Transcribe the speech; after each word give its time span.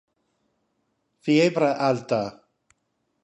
Fiebre 1.27 1.69
alta 1.89 2.21